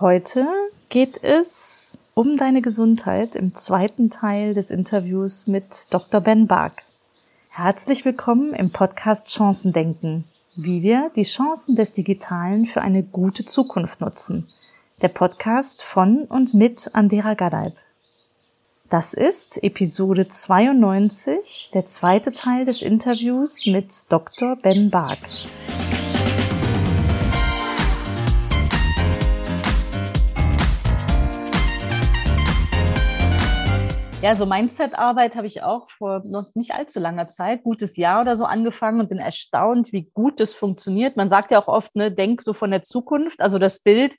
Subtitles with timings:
[0.00, 0.46] Heute
[0.88, 6.22] geht es um deine Gesundheit im zweiten Teil des Interviews mit Dr.
[6.22, 6.72] Ben Bark.
[7.50, 10.24] Herzlich willkommen im Podcast Chancen denken,
[10.56, 14.48] wie wir die Chancen des Digitalen für eine gute Zukunft nutzen.
[15.02, 17.74] Der Podcast von und mit Andera Gadaib.
[18.88, 24.56] Das ist Episode 92, der zweite Teil des Interviews mit Dr.
[24.56, 25.18] Ben Bark.
[34.22, 38.36] Ja, so Mindset-Arbeit habe ich auch vor noch nicht allzu langer Zeit, gutes Jahr oder
[38.36, 41.16] so angefangen und bin erstaunt, wie gut das funktioniert.
[41.16, 43.40] Man sagt ja auch oft, ne, denk so von der Zukunft.
[43.40, 44.16] Also das Bild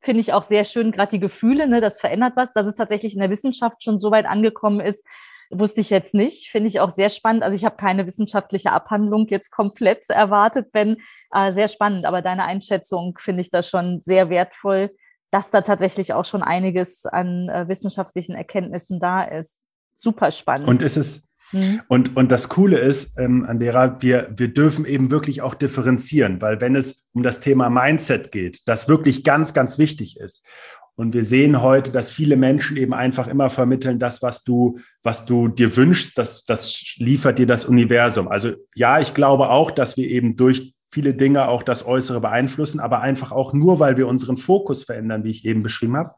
[0.00, 2.54] finde ich auch sehr schön, gerade die Gefühle, ne, das verändert was.
[2.54, 5.06] Dass es tatsächlich in der Wissenschaft schon so weit angekommen ist,
[5.50, 6.48] wusste ich jetzt nicht.
[6.50, 7.42] Finde ich auch sehr spannend.
[7.42, 10.96] Also ich habe keine wissenschaftliche Abhandlung jetzt komplett erwartet, Ben.
[11.30, 14.92] Äh, sehr spannend, aber deine Einschätzung finde ich da schon sehr wertvoll
[15.32, 19.64] dass da tatsächlich auch schon einiges an äh, wissenschaftlichen Erkenntnissen da ist.
[19.94, 20.68] Super spannend.
[20.68, 21.80] Und ist es mhm.
[21.88, 26.60] und, und das Coole ist, ähm, Andera, wir, wir dürfen eben wirklich auch differenzieren, weil
[26.60, 30.46] wenn es um das Thema Mindset geht, das wirklich ganz, ganz wichtig ist.
[30.94, 35.24] Und wir sehen heute, dass viele Menschen eben einfach immer vermitteln, das, was du, was
[35.24, 38.28] du dir wünschst, das, das liefert dir das Universum.
[38.28, 42.78] Also ja, ich glaube auch, dass wir eben durch viele Dinge auch das Äußere beeinflussen,
[42.78, 46.14] aber einfach auch nur, weil wir unseren Fokus verändern, wie ich eben beschrieben habe.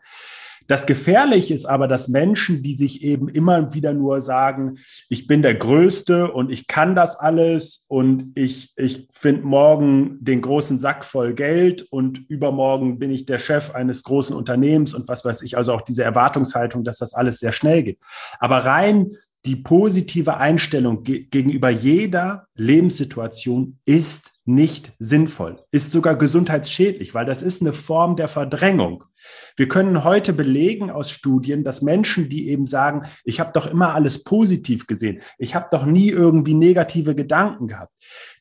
[0.67, 4.78] Das Gefährliche ist aber, dass Menschen, die sich eben immer wieder nur sagen,
[5.11, 10.41] ich bin der Größte und ich kann das alles und ich, ich finde morgen den
[10.41, 15.25] großen Sack voll Geld und übermorgen bin ich der Chef eines großen Unternehmens und was
[15.25, 17.98] weiß ich, also auch diese Erwartungshaltung, dass das alles sehr schnell geht.
[18.39, 19.11] Aber rein
[19.45, 27.41] die positive Einstellung ge gegenüber jeder Lebenssituation ist nicht sinnvoll, ist sogar gesundheitsschädlich, weil das
[27.41, 29.05] ist eine Form der Verdrängung.
[29.56, 33.95] Wir können heute belegen aus Studien, dass Menschen, die eben sagen, ich habe doch immer
[33.95, 37.92] alles positiv gesehen, ich habe doch nie irgendwie negative Gedanken gehabt,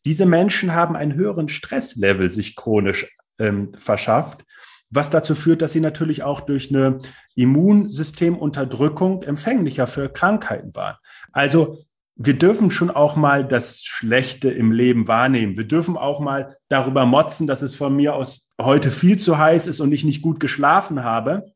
[0.05, 3.07] diese Menschen haben einen höheren Stresslevel sich chronisch
[3.39, 4.43] ähm, verschafft,
[4.89, 6.99] was dazu führt, dass sie natürlich auch durch eine
[7.35, 10.97] Immunsystemunterdrückung empfänglicher für Krankheiten waren.
[11.31, 11.79] Also
[12.15, 15.57] wir dürfen schon auch mal das Schlechte im Leben wahrnehmen.
[15.57, 19.67] Wir dürfen auch mal darüber motzen, dass es von mir aus heute viel zu heiß
[19.67, 21.53] ist und ich nicht gut geschlafen habe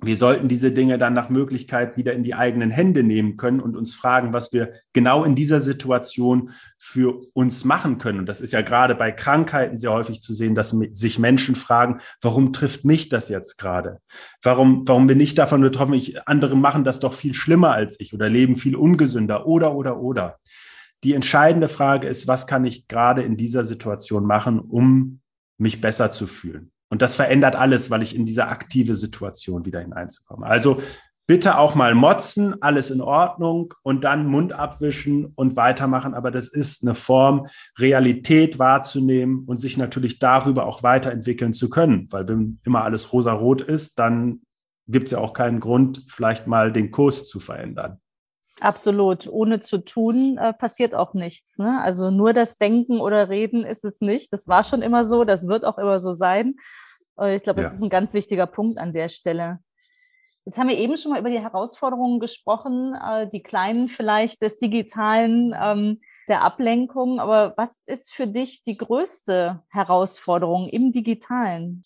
[0.00, 3.76] wir sollten diese Dinge dann nach Möglichkeit wieder in die eigenen Hände nehmen können und
[3.76, 8.18] uns fragen, was wir genau in dieser Situation für uns machen können.
[8.18, 12.00] Und das ist ja gerade bei Krankheiten sehr häufig zu sehen, dass sich Menschen fragen,
[12.20, 14.00] warum trifft mich das jetzt gerade?
[14.42, 15.94] Warum, warum bin ich davon betroffen?
[15.94, 20.00] Ich, andere machen das doch viel schlimmer als ich oder leben viel ungesünder oder, oder,
[20.00, 20.38] oder.
[21.02, 25.20] Die entscheidende Frage ist, was kann ich gerade in dieser Situation machen, um
[25.58, 26.73] mich besser zu fühlen?
[26.94, 30.48] Und das verändert alles, weil ich in diese aktive Situation wieder hineinzukommen.
[30.48, 30.80] Also
[31.26, 36.14] bitte auch mal motzen, alles in Ordnung und dann Mund abwischen und weitermachen.
[36.14, 37.48] Aber das ist eine Form,
[37.80, 42.06] Realität wahrzunehmen und sich natürlich darüber auch weiterentwickeln zu können.
[42.12, 44.42] Weil wenn immer alles rosarot ist, dann
[44.86, 47.98] gibt es ja auch keinen Grund, vielleicht mal den Kurs zu verändern.
[48.60, 49.26] Absolut.
[49.26, 51.58] Ohne zu tun äh, passiert auch nichts.
[51.58, 51.80] Ne?
[51.82, 54.32] Also nur das Denken oder Reden ist es nicht.
[54.32, 56.54] Das war schon immer so, das wird auch immer so sein.
[57.16, 57.76] Ich glaube, das ja.
[57.76, 59.60] ist ein ganz wichtiger Punkt an der Stelle.
[60.46, 64.58] Jetzt haben wir eben schon mal über die Herausforderungen gesprochen, äh, die kleinen vielleicht des
[64.58, 67.18] Digitalen, ähm, der Ablenkung.
[67.18, 71.84] Aber was ist für dich die größte Herausforderung im Digitalen?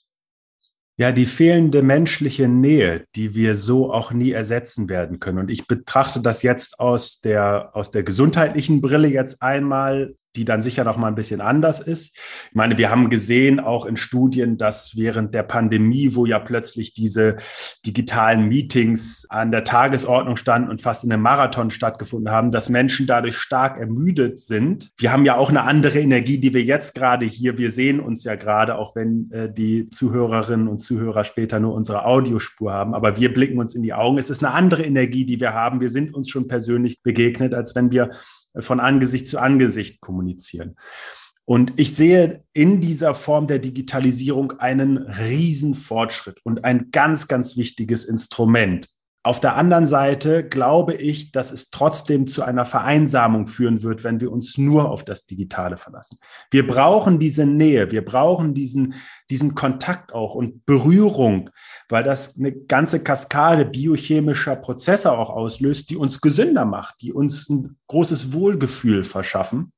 [1.00, 5.38] Ja, die fehlende menschliche Nähe, die wir so auch nie ersetzen werden können.
[5.38, 10.62] Und ich betrachte das jetzt aus der, aus der gesundheitlichen Brille jetzt einmal die dann
[10.62, 12.16] sicher noch mal ein bisschen anders ist.
[12.16, 16.94] Ich meine, wir haben gesehen auch in Studien, dass während der Pandemie, wo ja plötzlich
[16.94, 17.36] diese
[17.84, 23.06] digitalen Meetings an der Tagesordnung standen und fast in einem Marathon stattgefunden haben, dass Menschen
[23.06, 24.90] dadurch stark ermüdet sind.
[24.96, 28.22] Wir haben ja auch eine andere Energie, die wir jetzt gerade hier, wir sehen uns
[28.22, 33.16] ja gerade, auch wenn äh, die Zuhörerinnen und Zuhörer später nur unsere Audiospur haben, aber
[33.16, 34.18] wir blicken uns in die Augen.
[34.18, 35.80] Es ist eine andere Energie, die wir haben.
[35.80, 38.10] Wir sind uns schon persönlich begegnet, als wenn wir
[38.58, 40.76] von Angesicht zu Angesicht kommunizieren.
[41.44, 47.56] Und ich sehe in dieser Form der Digitalisierung einen riesen Fortschritt und ein ganz, ganz
[47.56, 48.88] wichtiges Instrument.
[49.28, 54.22] Auf der anderen Seite glaube ich, dass es trotzdem zu einer Vereinsamung führen wird, wenn
[54.22, 56.18] wir uns nur auf das Digitale verlassen.
[56.50, 58.94] Wir brauchen diese Nähe, wir brauchen diesen,
[59.28, 61.50] diesen Kontakt auch und Berührung,
[61.90, 67.50] weil das eine ganze Kaskade biochemischer Prozesse auch auslöst, die uns gesünder macht, die uns
[67.50, 69.74] ein großes Wohlgefühl verschaffen.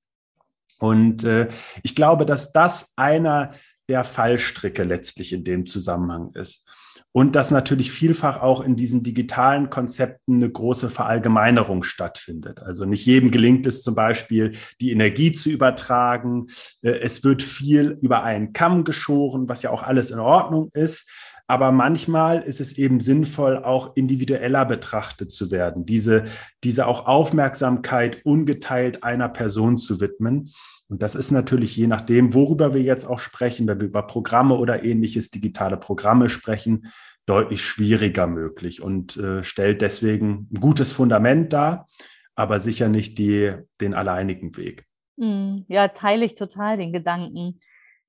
[0.79, 1.49] Und äh,
[1.83, 3.55] ich glaube, dass das einer
[3.89, 6.69] der Fallstricke letztlich in dem Zusammenhang ist.
[7.13, 12.63] Und dass natürlich vielfach auch in diesen digitalen Konzepten eine große Verallgemeinerung stattfindet.
[12.63, 16.47] Also nicht jedem gelingt es zum Beispiel, die Energie zu übertragen.
[16.83, 21.11] Äh, es wird viel über einen Kamm geschoren, was ja auch alles in Ordnung ist.
[21.51, 26.23] Aber manchmal ist es eben sinnvoll, auch individueller betrachtet zu werden, diese,
[26.63, 30.53] diese auch Aufmerksamkeit ungeteilt einer Person zu widmen.
[30.87, 34.59] Und das ist natürlich je nachdem, worüber wir jetzt auch sprechen, wenn wir über Programme
[34.59, 36.87] oder ähnliches, digitale Programme sprechen,
[37.27, 41.89] deutlich schwieriger möglich und äh, stellt deswegen ein gutes Fundament dar,
[42.37, 44.87] aber sicher nicht die, den alleinigen Weg.
[45.19, 47.59] Hm, ja, teile ich total den Gedanken.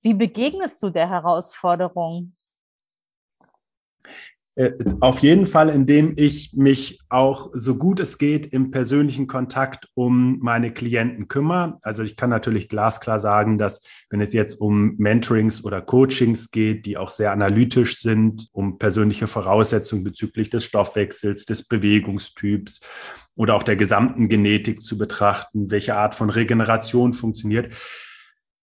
[0.03, 2.33] Wie begegnest du der Herausforderung?
[4.55, 9.87] Äh, auf jeden Fall, indem ich mich auch so gut es geht im persönlichen Kontakt
[9.93, 11.77] um meine Klienten kümmere.
[11.83, 16.85] Also ich kann natürlich glasklar sagen, dass wenn es jetzt um Mentorings oder Coachings geht,
[16.85, 22.81] die auch sehr analytisch sind, um persönliche Voraussetzungen bezüglich des Stoffwechsels, des Bewegungstyps
[23.35, 27.73] oder auch der gesamten Genetik zu betrachten, welche Art von Regeneration funktioniert,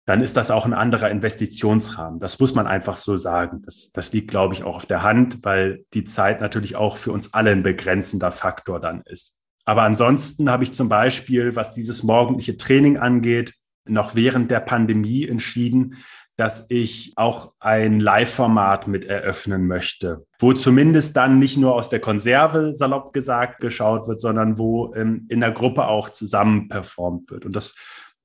[0.05, 2.19] dann ist das auch ein anderer Investitionsrahmen.
[2.19, 3.63] Das muss man einfach so sagen.
[3.65, 7.11] Das, das liegt, glaube ich, auch auf der Hand, weil die Zeit natürlich auch für
[7.11, 9.39] uns alle ein begrenzender Faktor dann ist.
[9.65, 13.55] Aber ansonsten habe ich zum Beispiel, was dieses morgendliche Training angeht,
[13.87, 15.95] noch während der Pandemie entschieden,
[16.37, 22.01] dass ich auch ein Live-Format mit eröffnen möchte, wo zumindest dann nicht nur aus der
[22.01, 27.45] Konserve, salopp gesagt, geschaut wird, sondern wo ähm, in der Gruppe auch zusammen performt wird.
[27.45, 27.75] Und das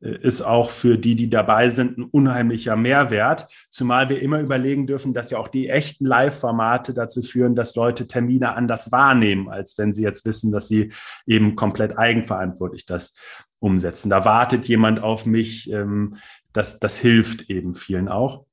[0.00, 3.48] ist auch für die, die dabei sind, ein unheimlicher Mehrwert.
[3.68, 8.06] Zumal wir immer überlegen dürfen, dass ja auch die echten Live-Formate dazu führen, dass Leute
[8.06, 10.92] Termine anders wahrnehmen, als wenn sie jetzt wissen, dass sie
[11.26, 13.14] eben komplett eigenverantwortlich das
[13.58, 14.08] umsetzen.
[14.08, 15.70] Da wartet jemand auf mich.
[15.70, 16.16] Ähm,
[16.52, 18.46] das, das hilft eben vielen auch.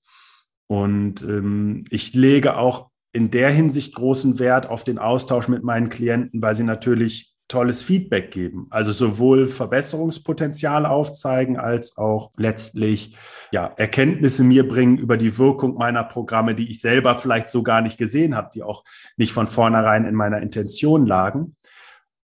[0.68, 5.90] Und ähm, ich lege auch in der Hinsicht großen Wert auf den Austausch mit meinen
[5.90, 8.68] Klienten, weil sie natürlich tolles Feedback geben.
[8.70, 13.16] Also sowohl Verbesserungspotenzial aufzeigen als auch letztlich
[13.52, 17.82] ja, Erkenntnisse mir bringen über die Wirkung meiner Programme, die ich selber vielleicht so gar
[17.82, 18.84] nicht gesehen habe, die auch
[19.16, 21.56] nicht von vornherein in meiner Intention lagen.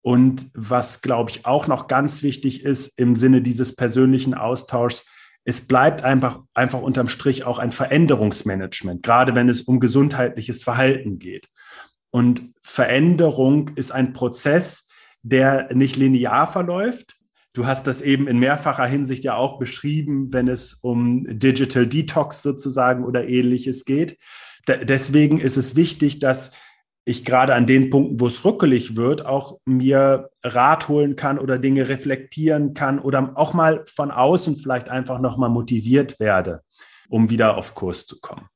[0.03, 5.07] Und was, glaube ich, auch noch ganz wichtig ist im Sinne dieses persönlichen Austauschs,
[5.45, 11.19] es bleibt einfach, einfach unterm Strich auch ein Veränderungsmanagement, gerade wenn es um gesundheitliches Verhalten
[11.19, 11.49] geht.
[12.11, 14.84] Und Veränderung ist ein Prozess,
[15.25, 17.17] der nicht linear verläuft.
[17.55, 22.43] Du hast das eben in mehrfacher Hinsicht ja auch beschrieben, wenn es um Digital Detox
[22.43, 24.19] sozusagen oder ähnliches geht.
[24.69, 26.53] D deswegen ist es wichtig, dass
[27.07, 31.59] ich gerade an den Punkten, wo es rückelig wird, auch mir Rat holen kann oder
[31.59, 36.63] Dinge reflektieren kann oder auch mal von außen vielleicht einfach nochmal motiviert werde,
[37.09, 38.49] um wieder auf Kurs zu kommen.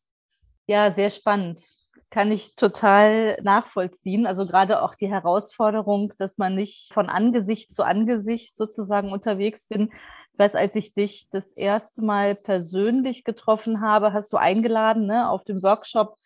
[0.67, 1.61] Ja, sehr spannend
[2.11, 4.27] kann ich total nachvollziehen.
[4.27, 9.91] Also gerade auch die Herausforderung, dass man nicht von Angesicht zu Angesicht sozusagen unterwegs bin.
[10.33, 15.29] Ich weiß, als ich dich das erste Mal persönlich getroffen habe, hast du eingeladen ne,
[15.29, 16.17] auf dem Workshop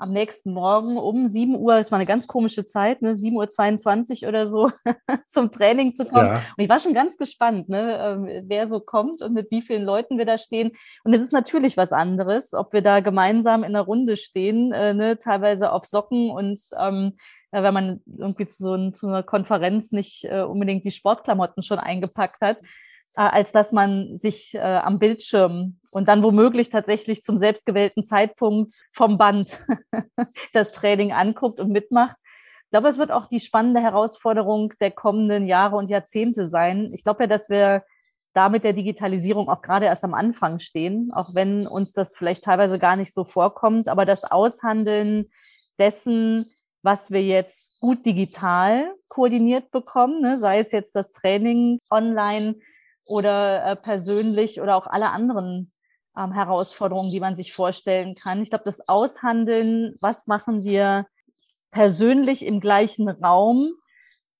[0.00, 4.28] am nächsten Morgen um 7 Uhr, das war eine ganz komische Zeit, ne, 7.22 Uhr
[4.30, 4.72] oder so,
[5.26, 6.26] zum Training zu kommen.
[6.26, 6.42] Ja.
[6.56, 9.84] Und ich war schon ganz gespannt, ne, ähm, wer so kommt und mit wie vielen
[9.84, 10.72] Leuten wir da stehen.
[11.04, 14.94] Und es ist natürlich was anderes, ob wir da gemeinsam in einer Runde stehen, äh,
[14.94, 17.18] ne, teilweise auf Socken und ähm,
[17.52, 22.40] wenn man irgendwie zu so zu einer Konferenz nicht äh, unbedingt die Sportklamotten schon eingepackt
[22.40, 22.66] hat äh,
[23.14, 29.18] als dass man sich äh, am Bildschirm und dann womöglich tatsächlich zum selbstgewählten Zeitpunkt vom
[29.18, 29.58] Band
[30.52, 32.16] das Training anguckt und mitmacht.
[32.64, 36.90] Ich glaube, es wird auch die spannende Herausforderung der kommenden Jahre und Jahrzehnte sein.
[36.94, 37.82] Ich glaube ja, dass wir
[38.32, 42.44] da mit der Digitalisierung auch gerade erst am Anfang stehen, auch wenn uns das vielleicht
[42.44, 43.88] teilweise gar nicht so vorkommt.
[43.88, 45.30] Aber das Aushandeln
[45.78, 46.46] dessen,
[46.82, 52.54] was wir jetzt gut digital koordiniert bekommen, ne, sei es jetzt das Training online,
[53.04, 55.72] oder äh, persönlich oder auch alle anderen
[56.16, 58.42] ähm, Herausforderungen, die man sich vorstellen kann.
[58.42, 61.06] Ich glaube, das Aushandeln, was machen wir
[61.70, 63.72] persönlich im gleichen Raum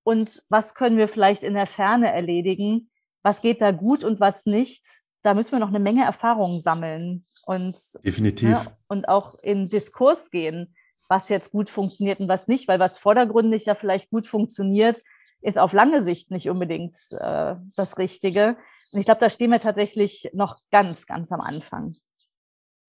[0.03, 2.91] und was können wir vielleicht in der Ferne erledigen,
[3.23, 4.85] was geht da gut und was nicht,
[5.23, 8.49] da müssen wir noch eine Menge Erfahrungen sammeln und, Definitiv.
[8.49, 10.75] Ja, und auch in Diskurs gehen,
[11.09, 15.03] was jetzt gut funktioniert und was nicht, weil was vordergründig ja vielleicht gut funktioniert,
[15.43, 18.57] ist auf lange Sicht nicht unbedingt äh, das Richtige.
[18.93, 21.97] Und ich glaube, da stehen wir tatsächlich noch ganz, ganz am Anfang.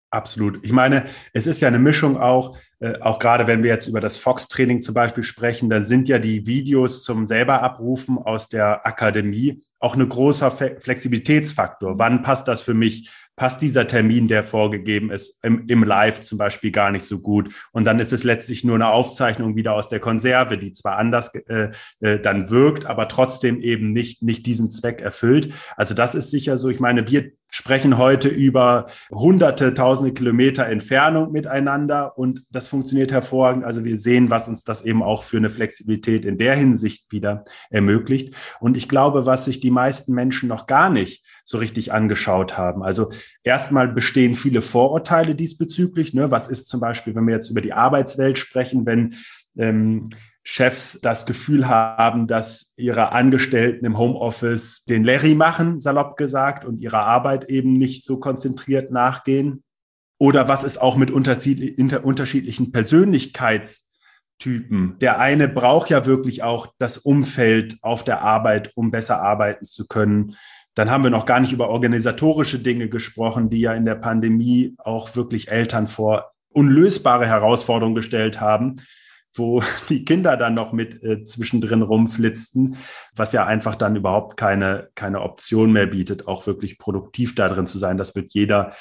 [0.09, 0.59] Absolut.
[0.63, 4.01] Ich meine, es ist ja eine Mischung auch, äh, auch gerade wenn wir jetzt über
[4.01, 8.85] das Fox-Training zum Beispiel sprechen, dann sind ja die Videos zum selber abrufen aus der
[8.85, 11.97] Akademie auch ein großer Flexibilitätsfaktor.
[11.97, 13.09] Wann passt das für mich?
[13.41, 17.51] Passt dieser Termin, der vorgegeben ist, im, im Live zum Beispiel gar nicht so gut.
[17.71, 21.33] Und dann ist es letztlich nur eine Aufzeichnung wieder aus der Konserve, die zwar anders
[21.33, 21.71] äh,
[22.01, 25.55] äh, dann wirkt, aber trotzdem eben nicht, nicht diesen Zweck erfüllt.
[25.75, 26.69] Also das ist sicher so.
[26.69, 33.65] Ich meine, wir sprechen heute über hunderte, tausende Kilometer Entfernung miteinander und das funktioniert hervorragend.
[33.65, 37.43] Also wir sehen, was uns das eben auch für eine Flexibilität in der Hinsicht wieder
[37.71, 38.35] ermöglicht.
[38.59, 42.81] Und ich glaube, was sich die meisten Menschen noch gar nicht so richtig angeschaut haben.
[42.81, 43.11] Also
[43.43, 46.13] erstmal bestehen viele Vorurteile diesbezüglich.
[46.13, 46.31] Ne?
[46.31, 49.15] Was ist zum Beispiel, wenn wir jetzt über die Arbeitswelt sprechen, wenn
[49.57, 50.11] ähm,
[50.43, 56.79] Chefs das Gefühl haben, dass ihre Angestellten im Homeoffice den Larry machen, salopp gesagt, und
[56.79, 59.63] ihrer Arbeit eben nicht so konzentriert nachgehen?
[60.17, 64.99] Oder was ist auch mit unterschiedlichen Persönlichkeitstypen?
[64.99, 69.87] Der eine braucht ja wirklich auch das Umfeld auf der Arbeit, um besser arbeiten zu
[69.87, 70.35] können.
[70.75, 74.75] Dann haben wir noch gar nicht über organisatorische Dinge gesprochen, die ja in der Pandemie
[74.77, 78.77] auch wirklich Eltern vor unlösbare Herausforderungen gestellt haben,
[79.33, 82.77] wo die Kinder dann noch mit äh, zwischendrin rumflitzten,
[83.15, 87.67] was ja einfach dann überhaupt keine, keine Option mehr bietet, auch wirklich produktiv da drin
[87.67, 87.97] zu sein.
[87.97, 88.73] Das wird jeder,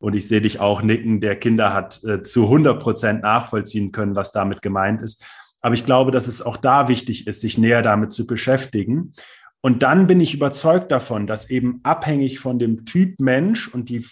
[0.00, 4.16] und ich sehe dich auch nicken, der Kinder hat äh, zu 100 Prozent nachvollziehen können,
[4.16, 5.24] was damit gemeint ist.
[5.60, 9.14] Aber ich glaube, dass es auch da wichtig ist, sich näher damit zu beschäftigen.
[9.60, 14.04] Und dann bin ich überzeugt davon, dass eben abhängig von dem Typ Mensch und die,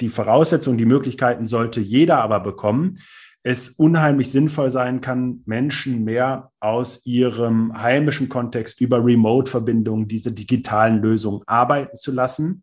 [0.00, 2.98] die Voraussetzungen, die Möglichkeiten sollte jeder aber bekommen,
[3.46, 11.02] es unheimlich sinnvoll sein kann, Menschen mehr aus ihrem heimischen Kontext über Remote-Verbindungen, diese digitalen
[11.02, 12.62] Lösungen arbeiten zu lassen,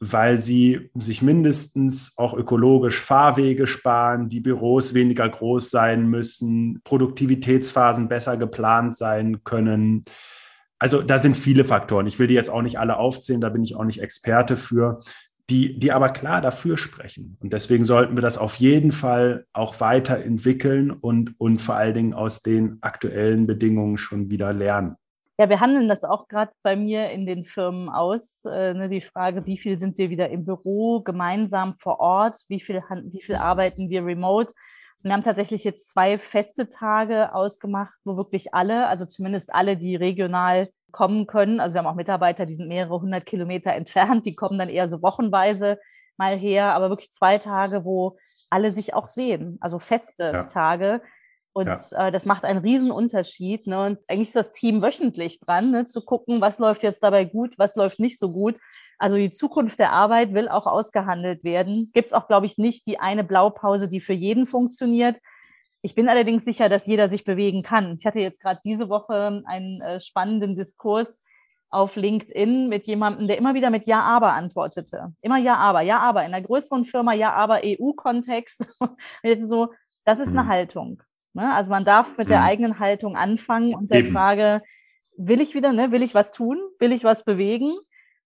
[0.00, 8.06] weil sie sich mindestens auch ökologisch Fahrwege sparen, die Büros weniger groß sein müssen, Produktivitätsphasen
[8.06, 10.04] besser geplant sein können.
[10.84, 12.06] Also da sind viele Faktoren.
[12.06, 15.00] Ich will die jetzt auch nicht alle aufzählen, da bin ich auch nicht Experte für
[15.48, 17.38] die, die aber klar dafür sprechen.
[17.40, 22.12] Und deswegen sollten wir das auf jeden Fall auch weiterentwickeln und, und vor allen Dingen
[22.12, 24.96] aus den aktuellen Bedingungen schon wieder lernen.
[25.38, 28.44] Ja, wir handeln das auch gerade bei mir in den Firmen aus.
[28.44, 32.60] Äh, ne, die Frage, wie viel sind wir wieder im Büro, gemeinsam vor Ort, wie
[32.60, 34.52] viel, wie viel arbeiten wir remote.
[35.04, 39.76] Und wir haben tatsächlich jetzt zwei feste Tage ausgemacht, wo wirklich alle, also zumindest alle,
[39.76, 41.60] die regional kommen können.
[41.60, 44.88] Also wir haben auch Mitarbeiter, die sind mehrere hundert Kilometer entfernt, die kommen dann eher
[44.88, 45.78] so wochenweise
[46.16, 48.16] mal her, aber wirklich zwei Tage, wo
[48.48, 50.44] alle sich auch sehen, also feste ja.
[50.44, 51.02] Tage.
[51.52, 52.06] Und ja.
[52.08, 53.66] äh, das macht einen riesen Unterschied.
[53.66, 53.84] Ne?
[53.84, 55.84] Und eigentlich ist das Team wöchentlich dran, ne?
[55.84, 58.56] zu gucken, was läuft jetzt dabei gut, was läuft nicht so gut.
[58.98, 61.90] Also die Zukunft der Arbeit will auch ausgehandelt werden.
[61.92, 65.18] Gibt es auch, glaube ich, nicht die eine Blaupause, die für jeden funktioniert.
[65.82, 67.96] Ich bin allerdings sicher, dass jeder sich bewegen kann.
[67.98, 71.22] Ich hatte jetzt gerade diese Woche einen äh, spannenden Diskurs
[71.68, 75.12] auf LinkedIn mit jemandem, der immer wieder mit Ja, aber antwortete.
[75.20, 76.24] Immer Ja, aber, Ja, aber.
[76.24, 78.64] In einer größeren Firma Ja, aber EU-Kontext.
[79.40, 79.72] so,
[80.04, 80.38] das ist mhm.
[80.38, 81.02] eine Haltung.
[81.34, 81.52] Ne?
[81.52, 82.32] Also man darf mit mhm.
[82.32, 84.12] der eigenen Haltung anfangen und der Eben.
[84.12, 84.62] Frage,
[85.16, 86.58] will ich wieder, ne, will ich was tun?
[86.78, 87.74] Will ich was bewegen?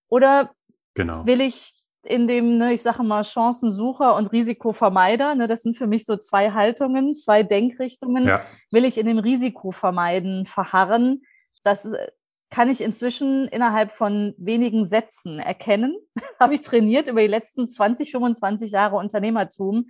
[0.08, 0.50] Oder
[0.98, 1.24] genau.
[1.24, 1.74] will ich
[2.04, 5.34] in dem, ne, ich sage mal, Chancensucher und Risikovermeider.
[5.34, 8.26] Ne, das sind für mich so zwei Haltungen, zwei Denkrichtungen.
[8.26, 8.42] Ja.
[8.70, 11.22] Will ich in dem Risikovermeiden verharren?
[11.64, 12.08] Das äh,
[12.50, 15.96] kann ich inzwischen innerhalb von wenigen Sätzen erkennen.
[16.40, 19.88] Habe ich trainiert über die letzten 20, 25 Jahre Unternehmertum.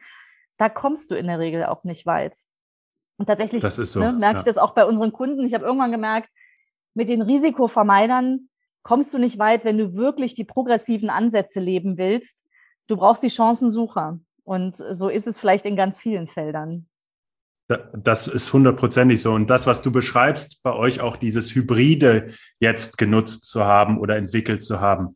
[0.56, 2.36] Da kommst du in der Regel auch nicht weit.
[3.16, 4.38] Und tatsächlich so, ne, merke ja.
[4.40, 5.44] ich das auch bei unseren Kunden.
[5.44, 6.30] Ich habe irgendwann gemerkt,
[6.94, 8.48] mit den Risikovermeidern
[8.88, 12.46] kommst du nicht weit, wenn du wirklich die progressiven Ansätze leben willst.
[12.86, 14.18] Du brauchst die Chancensucher.
[14.44, 16.86] Und so ist es vielleicht in ganz vielen Feldern.
[17.92, 19.32] Das ist hundertprozentig so.
[19.32, 24.16] Und das, was du beschreibst, bei euch auch dieses Hybride jetzt genutzt zu haben oder
[24.16, 25.12] entwickelt zu haben.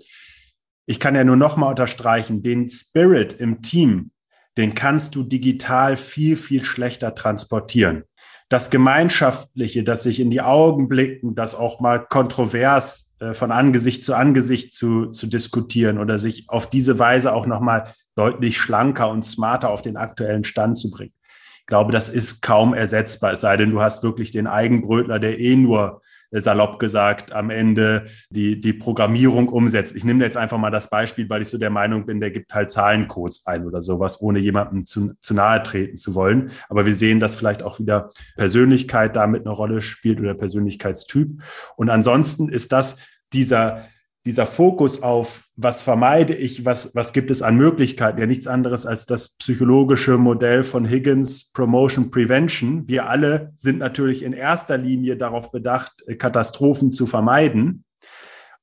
[0.85, 4.11] Ich kann ja nur noch mal unterstreichen, den Spirit im Team,
[4.59, 8.05] den kannst du digital viel, viel schlechter transportieren
[8.53, 14.05] das Gemeinschaftliche, das sich in die Augen blicken, das auch mal kontrovers äh, von Angesicht
[14.05, 19.25] zu Angesicht zu, zu diskutieren oder sich auf diese Weise auch nochmal deutlich schlanker und
[19.25, 21.15] smarter auf den aktuellen Stand zu bringen.
[21.61, 25.39] Ich glaube, das ist kaum ersetzbar, es sei denn, du hast wirklich den Eigenbrötler, der
[25.41, 26.03] eh nur
[26.41, 29.95] salopp gesagt am Ende die, die Programmierung umsetzt.
[29.95, 32.55] Ich nehme jetzt einfach mal das Beispiel, weil ich so der Meinung bin, der gibt
[32.55, 36.51] halt Zahlencodes ein oder sowas, ohne jemandem zu, zu nahe treten zu wollen.
[36.69, 41.43] Aber wir sehen, dass vielleicht auch wieder Persönlichkeit damit eine Rolle spielt oder Persönlichkeitstyp.
[41.77, 42.99] Und ansonsten ist das
[43.33, 43.85] dieser
[44.25, 48.87] dieser Fokus auf, was vermeide ich, was, was gibt es an Möglichkeiten, ja nichts anderes
[48.87, 52.87] als das psychologische Modell von Higgins Promotion Prevention.
[52.89, 57.85] Wir alle sind natürlich in erster Linie darauf bedacht, Katastrophen zu vermeiden.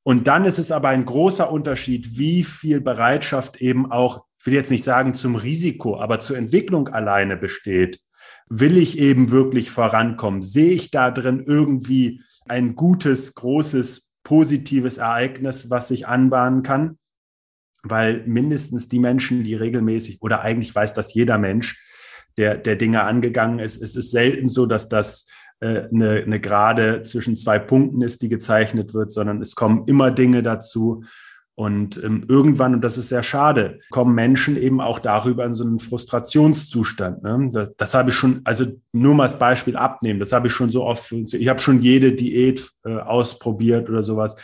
[0.04, 4.54] Und dann ist es aber ein großer Unterschied, wie viel Bereitschaft eben auch, ich will
[4.54, 8.00] jetzt nicht sagen zum Risiko, aber zur Entwicklung alleine besteht.
[8.48, 10.42] Will ich eben wirklich vorankommen?
[10.42, 17.00] Sehe ich da drin irgendwie ein gutes, großes, positives Ereignis, was sich anbahnen kann?
[17.82, 21.84] Weil mindestens die Menschen, die regelmäßig, oder eigentlich weiß das jeder Mensch,
[22.38, 25.26] der, der Dinge angegangen ist, es ist selten so, dass das
[25.62, 30.12] äh, eine, eine Gerade zwischen zwei Punkten ist, die gezeichnet wird, sondern es kommen immer
[30.12, 31.04] Dinge dazu.
[31.60, 35.66] Und ähm, irgendwann, und das ist sehr schade, kommen Menschen eben auch darüber in so
[35.66, 37.22] einen Frustrationszustand.
[37.22, 37.50] Ne?
[37.52, 40.70] Das, das habe ich schon, also nur mal als Beispiel abnehmen, das habe ich schon
[40.70, 44.38] so oft, ich habe schon jede Diät äh, ausprobiert oder sowas.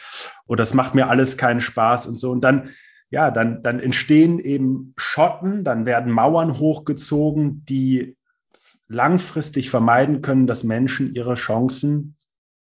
[0.45, 2.31] Oder das macht mir alles keinen Spaß und so.
[2.31, 2.72] Und dann,
[3.10, 8.17] ja, dann, dann entstehen eben Schotten, dann werden Mauern hochgezogen, die
[8.89, 12.14] langfristig vermeiden können, dass Menschen ihre Chancen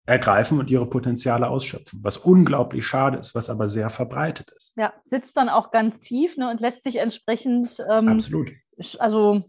[0.09, 4.75] ergreifen und ihre Potenziale ausschöpfen, was unglaublich schade ist, was aber sehr verbreitet ist.
[4.75, 7.77] Ja, sitzt dann auch ganz tief ne, und lässt sich entsprechend.
[7.89, 8.51] Ähm, Absolut.
[8.97, 9.43] Also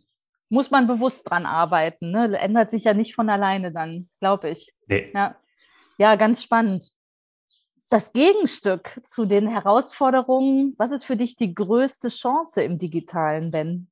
[0.50, 2.11] muss man bewusst dran arbeiten.
[2.11, 2.38] Ne?
[2.38, 4.73] Ändert sich ja nicht von alleine dann, glaube ich.
[4.87, 5.11] Nee.
[5.14, 5.37] Ja.
[5.97, 6.90] ja, ganz spannend.
[7.88, 13.89] Das Gegenstück zu den Herausforderungen, was ist für dich die größte Chance im Digitalen, Ben?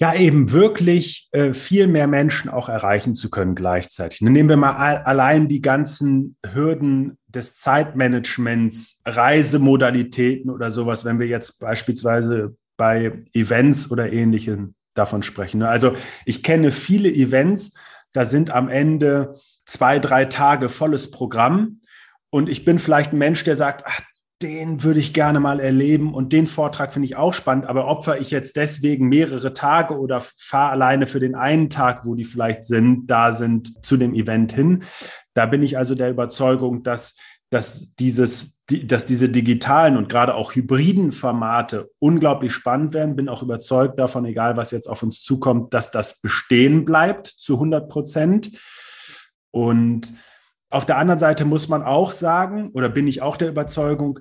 [0.00, 4.20] Ja eben wirklich äh, viel mehr Menschen auch erreichen zu können gleichzeitig.
[4.20, 11.26] Dann nehmen wir mal allein die ganzen Hürden des Zeitmanagements, Reisemodalitäten oder sowas, wenn wir
[11.26, 15.62] jetzt beispielsweise bei Events oder ähnlichem davon sprechen.
[15.62, 17.74] Also ich kenne viele Events,
[18.14, 21.82] da sind am Ende zwei, drei Tage volles Programm.
[22.30, 24.00] Und ich bin vielleicht ein Mensch, der sagt, ach,
[24.42, 28.18] den würde ich gerne mal erleben und den Vortrag finde ich auch spannend, aber opfer
[28.20, 32.64] ich jetzt deswegen mehrere Tage oder fahre alleine für den einen Tag, wo die vielleicht
[32.64, 34.82] sind, da sind, zu dem Event hin.
[35.34, 37.16] Da bin ich also der Überzeugung, dass,
[37.50, 43.16] dass, dieses, dass diese digitalen und gerade auch hybriden Formate unglaublich spannend werden.
[43.16, 47.54] Bin auch überzeugt davon, egal was jetzt auf uns zukommt, dass das bestehen bleibt zu
[47.54, 48.52] 100 Prozent.
[49.50, 50.14] Und
[50.70, 54.20] auf der anderen Seite muss man auch sagen, oder bin ich auch der Überzeugung,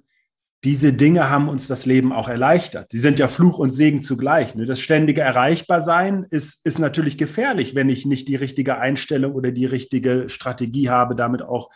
[0.63, 2.91] diese Dinge haben uns das Leben auch erleichtert.
[2.91, 4.55] Sie sind ja Fluch und Segen zugleich.
[4.55, 4.65] Ne?
[4.65, 9.65] Das ständige Erreichbarsein ist, ist natürlich gefährlich, wenn ich nicht die richtige Einstellung oder die
[9.65, 11.69] richtige Strategie habe, damit auch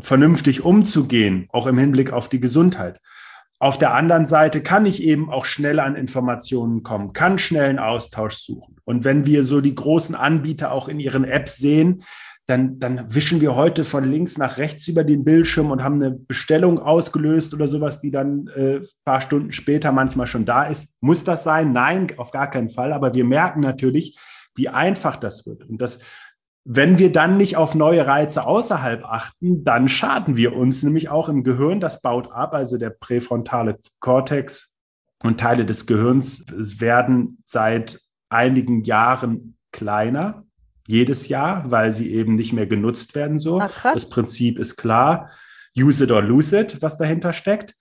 [0.00, 3.00] vernünftig umzugehen, auch im Hinblick auf die Gesundheit.
[3.58, 7.78] Auf der anderen Seite kann ich eben auch schnell an Informationen kommen, kann schnell einen
[7.78, 8.76] Austausch suchen.
[8.84, 12.02] Und wenn wir so die großen Anbieter auch in ihren Apps sehen,
[12.52, 16.10] dann, dann wischen wir heute von links nach rechts über den Bildschirm und haben eine
[16.10, 20.98] Bestellung ausgelöst oder sowas, die dann äh, paar Stunden später manchmal schon da ist.
[21.00, 21.72] Muss das sein?
[21.72, 22.92] Nein, auf gar keinen Fall.
[22.92, 24.18] Aber wir merken natürlich,
[24.54, 25.64] wie einfach das wird.
[25.66, 26.00] Und das,
[26.64, 31.30] wenn wir dann nicht auf neue Reize außerhalb achten, dann schaden wir uns nämlich auch
[31.30, 31.80] im Gehirn.
[31.80, 34.76] Das baut ab, also der präfrontale Kortex
[35.24, 40.44] und Teile des Gehirns werden seit einigen Jahren kleiner
[40.88, 43.60] jedes Jahr, weil sie eben nicht mehr genutzt werden so.
[43.60, 45.30] Ach, das Prinzip ist klar.
[45.76, 47.74] Use it or lose it, was dahinter steckt.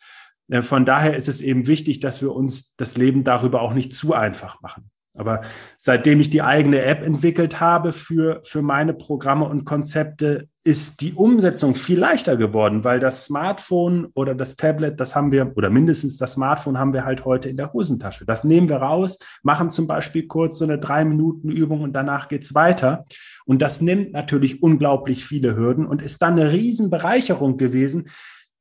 [0.48, 3.94] Äh, von daher ist es eben wichtig, dass wir uns das Leben darüber auch nicht
[3.94, 4.91] zu einfach machen.
[5.14, 5.42] Aber
[5.78, 11.14] seitdem ich die eigene App entwickelt habe für, für meine Programme und Konzepte, ist die
[11.14, 16.18] Umsetzung viel leichter geworden, weil das Smartphone oder das Tablet, das haben wir, oder mindestens
[16.18, 18.26] das Smartphone haben wir halt heute in der Hosentasche.
[18.26, 22.30] Das nehmen wir raus, machen zum Beispiel kurz so eine drei Minuten Übung und danach
[22.30, 23.06] geht's weiter.
[23.46, 28.10] Und das nimmt natürlich unglaublich viele Hürden und ist dann eine Riesenbereicherung gewesen,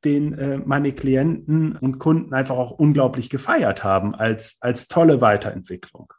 [0.05, 6.13] den äh, meine Klienten und Kunden einfach auch unglaublich gefeiert haben als, als tolle Weiterentwicklung.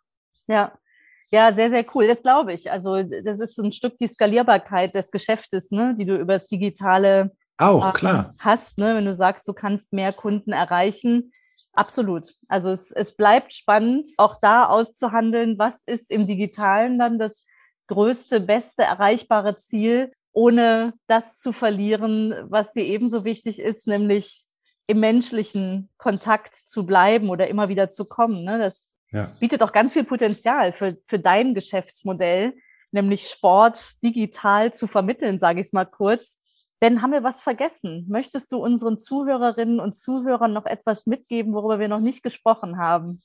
[0.48, 0.74] Ja.
[1.34, 2.08] Ja, sehr, sehr cool.
[2.08, 2.70] Das glaube ich.
[2.70, 6.48] Also das ist so ein Stück die Skalierbarkeit des Geschäftes, ne, die du über das
[6.48, 11.32] Digitale auch ähm, klar hast, ne, wenn du sagst, du kannst mehr Kunden erreichen.
[11.74, 12.34] Absolut.
[12.50, 17.46] Also es, es bleibt spannend, auch da auszuhandeln, was ist im Digitalen dann das
[17.88, 24.46] größte, beste erreichbare Ziel, ohne das zu verlieren, was dir ebenso wichtig ist, nämlich
[24.88, 28.44] im menschlichen Kontakt zu bleiben oder immer wieder zu kommen.
[28.44, 28.60] Ne?
[28.60, 29.36] Das ja.
[29.40, 32.54] bietet auch ganz viel Potenzial für, für dein Geschäftsmodell,
[32.92, 36.40] nämlich Sport digital zu vermitteln, sage ich es mal kurz.
[36.82, 38.06] Denn haben wir was vergessen?
[38.10, 43.22] Möchtest du unseren Zuhörerinnen und Zuhörern noch etwas mitgeben, worüber wir noch nicht gesprochen haben?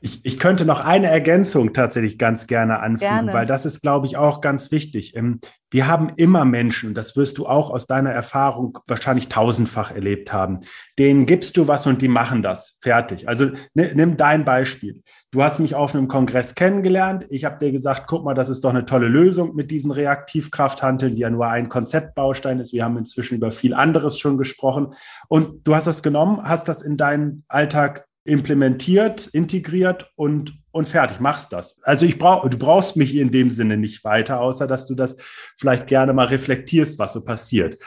[0.00, 3.32] Ich, ich könnte noch eine Ergänzung tatsächlich ganz gerne anfügen, gerne.
[3.32, 5.14] weil das ist, glaube ich, auch ganz wichtig.
[5.14, 10.32] Ähm, wir haben immer Menschen, das wirst du auch aus deiner Erfahrung wahrscheinlich tausendfach erlebt
[10.32, 10.60] haben,
[10.98, 12.78] denen gibst du was und die machen das.
[12.80, 13.28] Fertig.
[13.28, 15.02] Also nimm dein Beispiel.
[15.30, 17.26] Du hast mich auf einem Kongress kennengelernt.
[17.28, 21.14] Ich habe dir gesagt, guck mal, das ist doch eine tolle Lösung mit diesen Reaktivkrafthanteln,
[21.14, 22.72] die ja nur ein Konzeptbaustein ist.
[22.72, 24.94] Wir haben inzwischen über viel anderes schon gesprochen.
[25.28, 31.18] Und du hast das genommen, hast das in deinen Alltag implementiert, integriert und, und fertig,
[31.18, 31.80] machst das.
[31.82, 35.16] Also ich brauch, du brauchst mich in dem Sinne nicht weiter, außer dass du das
[35.56, 37.78] vielleicht gerne mal reflektierst, was so passiert.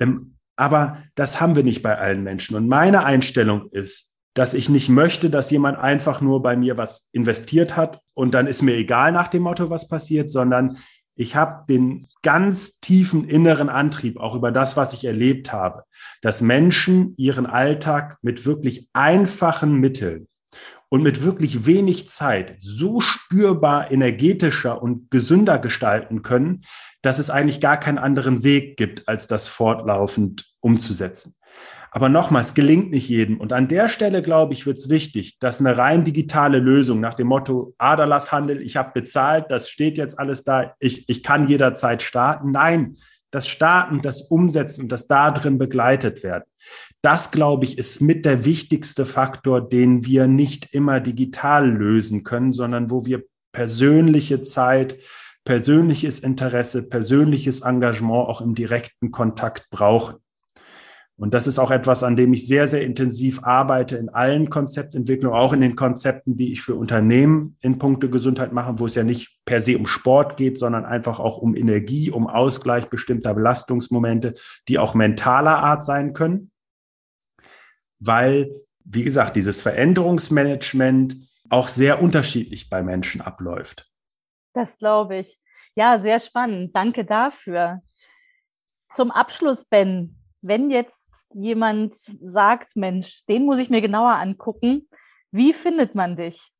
[0.00, 2.56] Ähm, aber das haben wir nicht bei allen Menschen.
[2.56, 7.10] Und meine Einstellung ist, dass ich nicht möchte, dass jemand einfach nur bei mir was
[7.12, 10.78] investiert hat und dann ist mir egal nach dem Motto, was passiert, sondern
[11.14, 15.84] ich habe den ganz tiefen inneren Antrieb, auch über das, was ich erlebt habe,
[16.22, 20.28] dass Menschen ihren Alltag mit wirklich einfachen Mitteln
[20.88, 26.62] und mit wirklich wenig Zeit so spürbar energetischer und gesünder gestalten können,
[27.00, 31.34] dass es eigentlich gar keinen anderen Weg gibt, als das fortlaufend umzusetzen.
[31.94, 33.38] Aber nochmals, gelingt nicht jedem.
[33.38, 37.12] Und an der Stelle, glaube ich, wird es wichtig, dass eine rein digitale Lösung nach
[37.12, 42.00] dem Motto Aderlasshandel, ich habe bezahlt, das steht jetzt alles da, ich, ich kann jederzeit
[42.00, 42.50] starten.
[42.50, 42.96] Nein,
[43.30, 46.44] das Starten, das Umsetzen und das da drin begleitet werden.
[47.02, 52.52] Das, glaube ich, ist mit der wichtigste Faktor, den wir nicht immer digital lösen können,
[52.52, 54.98] sondern wo wir persönliche Zeit,
[55.44, 60.21] persönliches Interesse, persönliches Engagement auch im direkten Kontakt brauchen.
[61.16, 65.38] Und das ist auch etwas, an dem ich sehr, sehr intensiv arbeite in allen Konzeptentwicklungen,
[65.38, 69.04] auch in den Konzepten, die ich für Unternehmen in puncto Gesundheit mache, wo es ja
[69.04, 74.34] nicht per se um Sport geht, sondern einfach auch um Energie, um Ausgleich bestimmter Belastungsmomente,
[74.68, 76.50] die auch mentaler Art sein können.
[78.00, 78.50] Weil,
[78.84, 81.16] wie gesagt, dieses Veränderungsmanagement
[81.50, 83.90] auch sehr unterschiedlich bei Menschen abläuft.
[84.54, 85.38] Das glaube ich.
[85.74, 86.74] Ja, sehr spannend.
[86.74, 87.82] Danke dafür.
[88.90, 94.88] Zum Abschluss, Ben, wenn jetzt jemand sagt, Mensch, den muss ich mir genauer angucken,
[95.30, 96.52] wie findet man dich?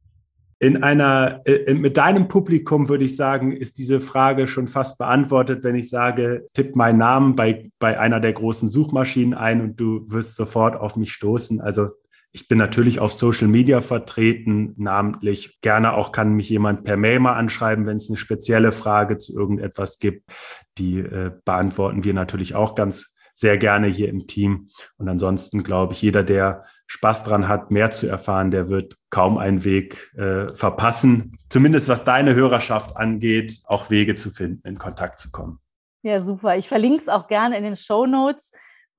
[0.58, 5.64] In einer, äh, mit deinem Publikum würde ich sagen, ist diese Frage schon fast beantwortet,
[5.64, 10.08] wenn ich sage, tipp meinen Namen bei, bei einer der großen Suchmaschinen ein und du
[10.08, 11.60] wirst sofort auf mich stoßen.
[11.60, 11.88] Also
[12.30, 15.60] ich bin natürlich auf Social Media vertreten, namentlich.
[15.60, 19.36] Gerne auch kann mich jemand per Mail mal anschreiben, wenn es eine spezielle Frage zu
[19.36, 20.30] irgendetwas gibt.
[20.78, 24.68] Die äh, beantworten wir natürlich auch ganz sehr gerne hier im Team.
[24.96, 29.38] Und ansonsten glaube ich, jeder, der Spaß dran hat, mehr zu erfahren, der wird kaum
[29.38, 31.38] einen Weg äh, verpassen.
[31.48, 35.58] Zumindest was deine Hörerschaft angeht, auch Wege zu finden, in Kontakt zu kommen.
[36.02, 36.56] Ja, super.
[36.56, 38.52] Ich verlinke es auch gerne in den Show Notes.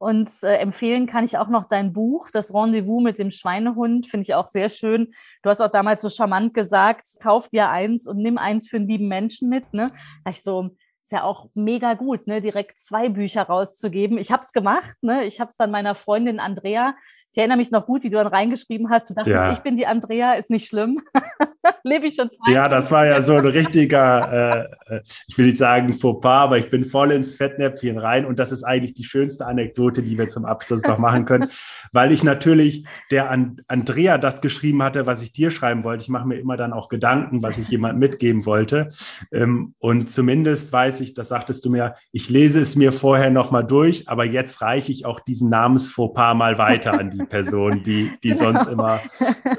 [0.04, 4.24] Und äh, empfehlen kann ich auch noch dein Buch, das Rendezvous mit dem Schweinehund, finde
[4.24, 5.14] ich auch sehr schön.
[5.44, 8.90] Du hast auch damals so charmant gesagt, kauf dir eins und nimm eins für einen
[8.90, 9.74] lieben Menschen mit.
[9.74, 9.94] Ne?
[10.28, 14.18] Ich so, ist ja auch mega gut, ne, direkt zwei Bücher rauszugeben.
[14.18, 15.26] Ich habe es gemacht, ne?
[15.26, 16.96] Ich habe es dann meiner Freundin Andrea
[17.34, 19.10] ich erinnere mich noch gut, wie du dann reingeschrieben hast.
[19.10, 19.52] Du dachtest, ja.
[19.52, 21.02] ich bin die Andrea, ist nicht schlimm.
[21.84, 22.52] Lebe ich schon zwei.
[22.52, 26.60] Ja, das war ja so ein richtiger, äh, äh, ich will nicht sagen Fauxpas, aber
[26.60, 28.28] ich bin voll ins Fettnäpfchen rein.
[28.28, 31.50] Und das ist eigentlich die schönste Anekdote, die wir zum Abschluss noch machen können,
[31.92, 36.04] weil ich natürlich der An Andrea das geschrieben hatte, was ich dir schreiben wollte.
[36.04, 38.90] Ich mache mir immer dann auch Gedanken, was ich jemand mitgeben wollte.
[39.32, 43.66] Ähm, und zumindest weiß ich, das sagtest du mir, ich lese es mir vorher nochmal
[43.66, 48.30] durch, aber jetzt reiche ich auch diesen Namensfauxpas mal weiter an die Person, die, die
[48.30, 48.52] genau.
[48.52, 49.02] sonst immer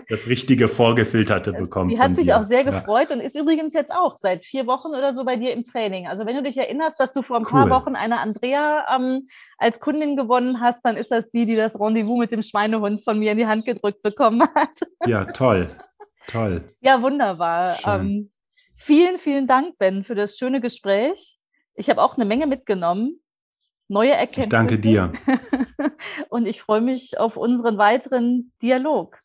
[0.09, 1.91] das richtige Vorgefilterte bekommt.
[1.91, 2.39] Die hat sich dir.
[2.39, 3.17] auch sehr gefreut ja.
[3.17, 6.07] und ist übrigens jetzt auch seit vier Wochen oder so bei dir im Training.
[6.07, 7.51] Also wenn du dich erinnerst, dass du vor ein cool.
[7.51, 11.79] paar Wochen eine Andrea ähm, als Kundin gewonnen hast, dann ist das die, die das
[11.79, 14.81] Rendezvous mit dem Schweinehund von mir in die Hand gedrückt bekommen hat.
[15.07, 15.71] Ja, toll.
[16.29, 16.65] Toll.
[16.81, 17.77] Ja, wunderbar.
[17.87, 18.31] Ähm,
[18.77, 21.39] vielen, vielen Dank, Ben, für das schöne Gespräch.
[21.75, 23.21] Ich habe auch eine Menge mitgenommen
[23.89, 24.43] neue Erkenntnisse.
[24.43, 25.13] Ich danke dir.
[26.29, 29.19] Und ich freue mich auf unseren weiteren Dialog.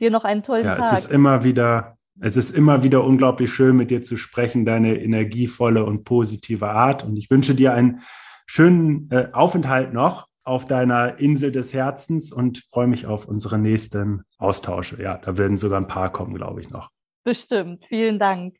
[0.00, 0.92] Dir noch einen tollen ja, Tag.
[0.92, 5.00] Es ist immer wieder, es ist immer wieder unglaublich schön, mit dir zu sprechen, deine
[5.00, 7.04] energievolle und positive Art.
[7.04, 8.00] Und ich wünsche dir einen
[8.46, 14.24] schönen äh, Aufenthalt noch auf deiner Insel des Herzens und freue mich auf unsere nächsten
[14.36, 15.00] Austausche.
[15.02, 16.90] Ja, da werden sogar ein paar kommen, glaube ich, noch.
[17.24, 17.84] Bestimmt.
[17.88, 18.56] Vielen Dank.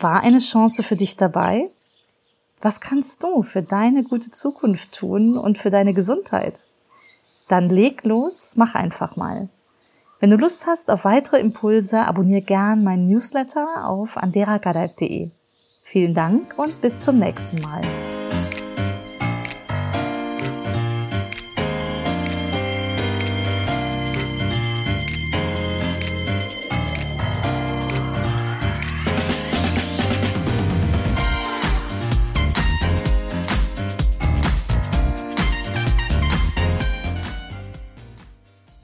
[0.00, 1.70] War eine Chance für dich dabei?
[2.62, 6.54] Was kannst du für deine gute Zukunft tun und für deine Gesundheit?
[7.48, 9.48] Dann leg los, mach einfach mal.
[10.20, 15.30] Wenn du Lust hast auf weitere Impulse, abonniere gern meinen Newsletter auf anderagadaib.de.
[15.84, 17.80] Vielen Dank und bis zum nächsten Mal.